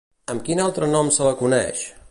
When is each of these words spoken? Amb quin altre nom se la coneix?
Amb 0.33 0.43
quin 0.47 0.61
altre 0.63 0.89
nom 0.95 1.13
se 1.19 1.29
la 1.29 1.35
coneix? 1.43 1.87